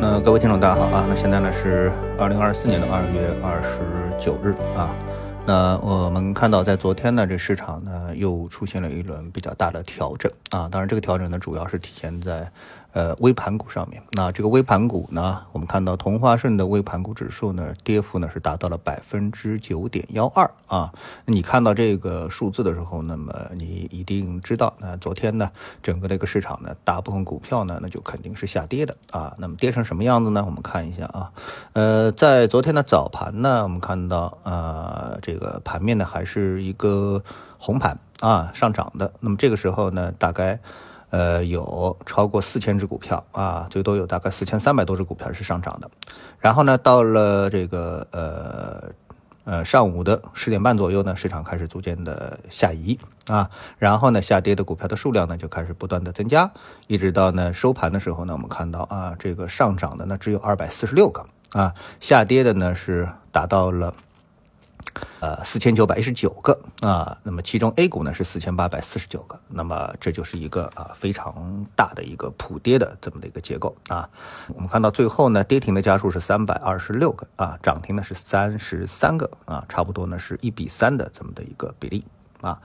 [0.00, 3.80] 那各位听众大家好啊，那现在呢是二零二四年的二月二十
[4.18, 4.88] 九日啊，
[5.44, 12.50] 那我们看到在昨天呢，这市场呢又出现了一轮比较大的调整啊，当然这个调整呢主要是体现在。
[12.92, 20.92] 呃，微盘股上面，那这个微盘股呢，我们看到同花顺的微盘股指数呢，跌幅呢是达到了百分之九点幺二啊。
[21.24, 25.50] 你看到这个数字的时候，那么你一定知道，那昨天呢，
[25.82, 29.34] 整个这个市场呢，大部分股票呢，那就肯定是下跌的啊。
[29.38, 30.42] 那么跌成什么样子呢？
[30.44, 31.30] 我们看一下啊，
[31.74, 37.22] 呃，在昨天的早盘呢，我们看到呃，这个盘面呢还是一个
[37.56, 39.12] 红盘啊，上涨的。
[39.20, 40.58] 那么这个时候呢，大概。
[41.10, 45.90] 呃，有超过四千只股票啊，最多有大概四千三百多只股票是上涨的。
[46.38, 48.92] 然后呢，到了这个呃
[49.44, 56.50] 呃上午的十点半左右呢，市场开始逐渐的下移啊，然后呢，下跌的股票的数量呢就开始不断的增加，
[56.86, 63.92] 一直到呢收盘的时候呢，我们看到啊，这个上涨的呢只有二百四十六个啊，下跌的呢是达到了。
[65.20, 74.08] 呃，四千九百一十九个啊，那么其中 A 股呢是四千八百四十九个，那么这就是一个啊非常大的一个普跌的这么的一个结构啊。
[74.48, 82.04] 我们看到最后呢，跌停的家数是三百二十六个啊，涨停呢是三十三个啊，差不多呢是一比三的这么的一个比例
[82.40, 82.60] 啊。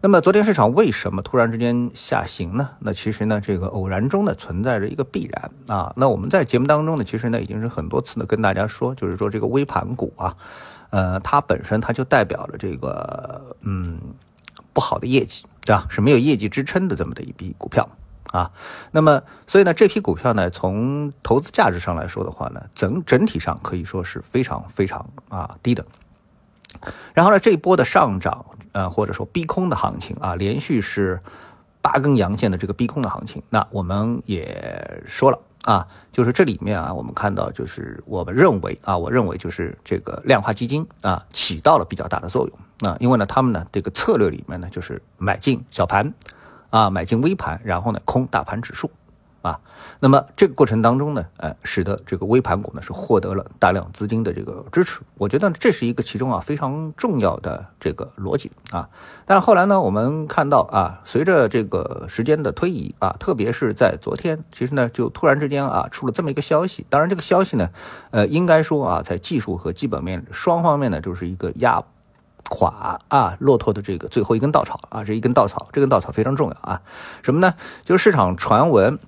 [0.00, 2.70] 那么昨天市场为什么突然之间下行呢？
[2.78, 5.92] 那其实呢，这个偶然中呢存在着一个必然啊。
[5.96, 10.36] 那我们在节目当中呢，其实呢已经是很多次呢跟大家说，就是说这个微盘股啊。
[10.90, 14.00] 呃，它本身它就代表了这个嗯
[14.72, 15.86] 不好的业绩，对吧？
[15.88, 17.88] 是没有业绩支撑的这么的一批股票
[18.30, 18.50] 啊。
[18.92, 25.84] 那么，所以呢，这批股票呢，从投资价值上来说的话呢，整整体上可以说是非常非常啊低的。
[27.14, 31.20] 然后呢，这一波的上涨，呃，或者说逼空的行情啊，连续是
[31.80, 35.38] 八根阳线的这个逼空的行情，那我们也说了。
[35.66, 46.14] 啊，就是这里面啊，我们看到就是我们认为啊，我认为就是这个量化基金啊起到了比较大的作用啊，因为呢，他们呢这个策略里面呢就是买进小盘，
[46.70, 48.88] 啊买进微盘，然后呢空大盘指数。
[49.46, 49.60] 啊，
[50.00, 58.88] 那么这个过程当中呢，呃，使得这个微盘股呢是获得了大量资金的这个支持，我觉得这是一个其中啊非常重要的这个逻辑啊。
[59.24, 66.84] 但后来呢，我们看到啊，随着这个时间的推移啊，特别是在昨天，其实呢就突然之间啊出了这么一个消息。
[66.90, 67.70] 当然，这个消息呢，
[68.10, 71.84] 呃，应该说啊，在技术和基本面双方面呢，就是一个压
[72.50, 76.82] 垮啊骆驼的这个最后一根稻草啊，这一根稻草，这根稻草非常重要啊。
[77.22, 77.54] 什么呢？
[77.84, 78.98] 就是市场传闻。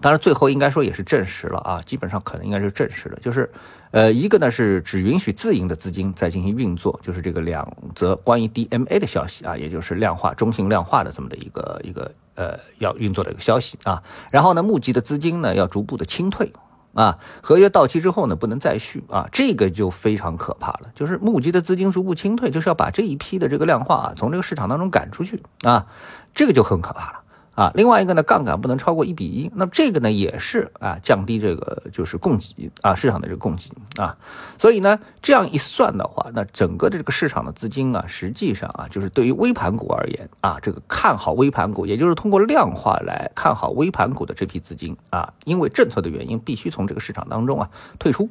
[0.00, 3.50] 当然，最后应该说也是证实了啊，基本上可能应该是证实了，就是，
[3.92, 14.02] 呃，一个呢是只允许自营的资金在进行运作，就是这个两则关于 DMA 的消息啊，也就是量化中性量化的这么的一个一个呃要运作的一个消息啊。
[14.30, 16.52] 然后呢，募集的资金呢要逐步的清退
[16.92, 25.86] 啊，合约到期之后呢不能再续啊，这个就非常可怕了，就是募集的资金逐步清退，就是要把这一批的这个量化啊从这个市场当中赶出去啊，
[26.34, 27.22] 这个就很可怕了。
[27.56, 34.14] 啊，另外一个呢，杠杆不能超过一比一，那么这个呢也是啊，降低这个就是供给啊市场的这个供给啊，
[34.58, 48.28] 所以呢这样一算的话，那整个的这个市场的资金啊，实际上啊，就是对于微盘股而言啊，这个看好微盘股，也就是通过量化来看好微盘股的这批资金啊，因为政策的原因，必须从这个市场当中啊退出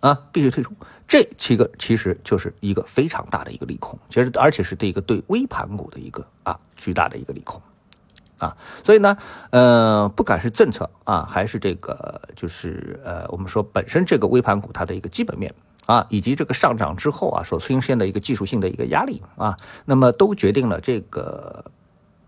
[0.00, 0.74] 啊，必须退出，
[1.08, 7.58] 这七个其实就是一个非常大的一个利空，其实而且是对一个对微盘股的一个啊巨大的一个利空。
[8.44, 9.16] 啊，所以呢，
[9.50, 15.54] 呃，不管是政策啊，还是这个，就是呃，我们说本身这个微盘股它的一个基本面
[15.86, 19.56] 啊，以及这个上涨之后啊所出现的一个技术性的一个压力啊，
[19.86, 21.64] 那么都决定了这个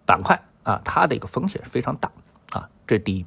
[0.06, 2.10] 板块啊它的一个风险是非常大
[2.52, 3.26] 啊，这是第一。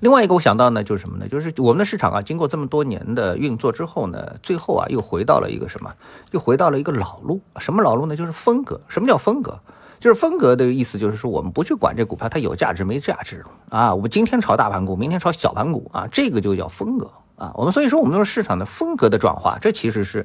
[0.00, 1.28] 另外一个我想到呢，就是什么呢？
[1.28, 5.94] 就是我们的市场啊，经过这么多年的运作之后呢，最后啊又回到了一个什么？
[6.32, 7.40] 又回到了一个老路。
[7.58, 8.16] 什么老路呢？
[8.16, 8.80] 就是风格。
[8.88, 9.60] 什么叫风格？
[10.00, 17.52] 就是风格的意思，就是说我们不去管这股票它有价值没价值啊，我们今天炒大盘股，明天炒小盘股啊，这个就叫风格啊。
[17.54, 20.24] 我们所以说我们说市场的风格的转化，这其实是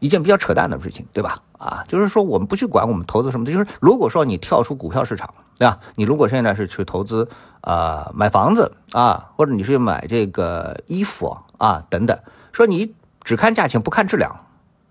[0.00, 1.38] 一件比较扯淡的事情，对吧？
[1.58, 5.78] 啊，就是说我们不去管我们投资什么的，就是如果说你跳出股票市场，对吧？
[5.94, 7.28] 你如果现在是去投资
[7.60, 12.18] 啊买房子啊，或者你是买这个衣服啊等等，
[12.50, 14.34] 说你只看价钱不看质量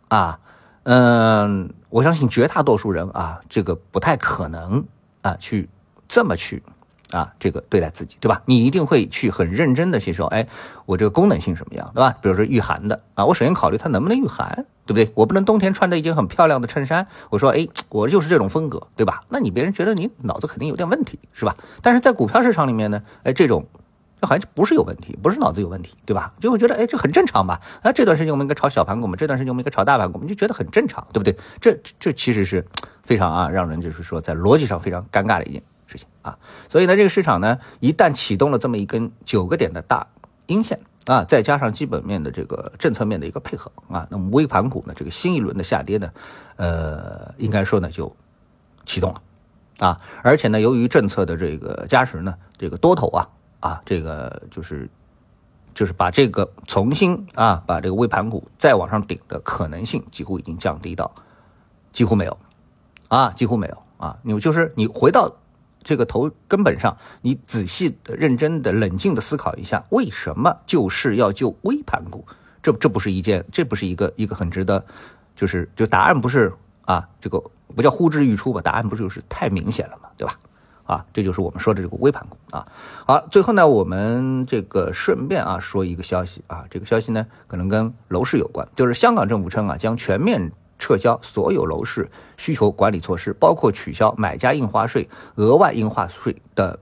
[0.09, 0.37] 啊。
[0.83, 4.83] 嗯，我相信绝大多数人啊，这个不太可能
[5.21, 5.69] 啊，去
[6.07, 6.63] 这么去
[7.11, 8.41] 啊，这个对待自己，对吧？
[8.45, 10.47] 你一定会去很认真的去说，哎，
[10.85, 12.15] 我这个功能性什么样，对吧？
[12.21, 15.11] 比如说御寒的啊，我首先考虑它能不能御寒，对不对？
[15.13, 19.23] 我不能冬天穿着一件很漂亮的衬衫，我说，哎，我就是这种风格，对吧？
[19.29, 21.55] 那你别人觉得你脑子肯定有点问题，是吧？
[21.81, 23.65] 但是在股票市场里面呢，哎，这种
[24.21, 26.31] 就好像不是有问题，不是脑子有问题，对吧？
[26.39, 27.59] 就会觉得，哎，这很正常吧？
[27.81, 31.35] 啊，这段时间我们应该炒小盘股嘛，这段时间我们应该炒大盘股，我们就觉得很正常，对不对？
[31.59, 32.63] 这这其实是
[33.01, 36.37] 非常啊，让人就是说在逻辑上非常尴尬的一件事情啊。
[36.69, 40.05] 所以呢，这个市场呢，一旦启动了这么一根九个点的大
[40.45, 46.11] 阴线啊，再加上基本面的这个政策面的一个配合啊，那么微盘股呢，这个新一轮的下跌呢，
[46.57, 48.15] 呃，应该说呢就
[48.85, 49.21] 启动了。
[49.79, 53.27] 啊，而且呢，由于政策的这个加持呢，这个多头啊
[53.61, 54.89] 啊，这个就是
[55.73, 61.09] 就是把这个重新啊把这个微盘股再往上顶的可能性几乎已经降低到
[61.93, 62.37] 几乎没有
[63.07, 64.17] 啊，几乎没有啊。
[64.21, 65.33] 你就是你回到
[65.81, 72.25] 这个头根本上，你仔细的、认真的、冷静的思考一下，为什么救市要救微盘股？
[72.61, 74.83] 这这不是一件，这不是一个一个很值得，
[75.35, 76.51] 就是就答案不是
[76.85, 77.41] 啊这个。
[77.73, 78.59] 不叫呼之欲出吧？
[78.59, 80.37] 答案不就是太明显了嘛，对吧？
[80.91, 82.67] 啊，这就是我们说的这个微盘股啊。
[83.07, 96.77] 好，最后呢，我们这个顺便啊说一个消息啊，这个消息呢可能跟楼市有关，就是香港政府称啊将全面撤销所有楼市需求管理措施，包括取消买家印花税、额外印花税等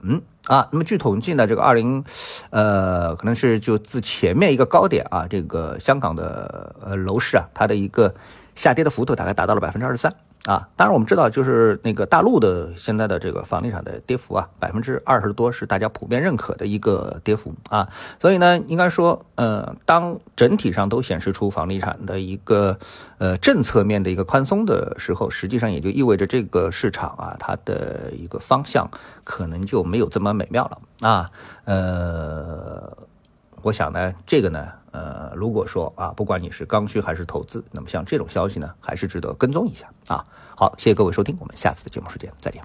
[0.46, 0.66] 啊。
[0.72, 2.04] 那么据统计呢，这个二零
[2.50, 8.12] 呃可能是就自前面一个高点啊，这个香港的呃楼市啊，它的一个
[8.56, 10.12] 下跌的幅度大概达到了百分之二十三。
[10.46, 17.86] 啊，当然我们知道，就是那个大陆的现在的这个房地产的跌幅啊，百分之二十多是大家普遍认可的一个跌幅啊。
[18.18, 22.78] 所以呢，应该说，呃，当整体上都显示出房地产的一个
[23.18, 28.90] 呃政策面的一个宽松的时候，实际上也就意味着这个市场啊，它的一个方向
[29.24, 31.30] 可能就没有这么美妙了啊。
[31.66, 32.96] 呃，
[33.62, 34.68] 我想呢，这个呢。
[34.92, 40.26] 呃，如果说啊，不管你是刚需还是投资，那么像这种消息呢，还是值得跟踪一下啊。
[40.56, 42.60] 好，谢谢各位收听，我们下次的节目时间再见。